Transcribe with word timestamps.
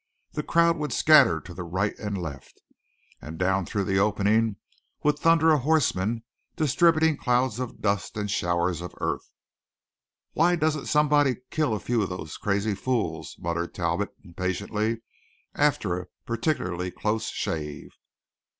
The 0.31 0.41
crowd 0.41 0.77
would 0.77 0.91
scatter 0.91 1.39
to 1.41 1.53
right 1.61 1.95
and 1.99 2.17
left, 2.17 2.59
and 3.21 3.37
down 3.37 3.67
through 3.67 3.83
the 3.83 3.99
opening 3.99 4.55
would 5.03 5.19
thunder 5.19 5.51
a 5.51 5.59
horseman 5.59 6.23
distributing 6.55 7.17
clouds 7.17 7.59
of 7.59 7.81
dust 7.81 8.17
and 8.17 8.25
showers 8.31 8.81
of 8.81 8.95
earth. 8.99 9.29
"Why 10.33 10.55
doesn't 10.55 10.87
somebody 10.87 11.35
kill 11.51 11.75
a 11.75 11.79
few 11.79 12.01
of 12.01 12.09
those 12.09 12.37
crazy 12.37 12.73
fools!" 12.73 13.35
muttered 13.37 13.75
Talbot 13.75 14.09
impatiently, 14.23 15.03
after 15.53 15.99
a 16.01 16.07
particularly 16.25 16.89
close 16.89 17.29
shave. 17.29 17.91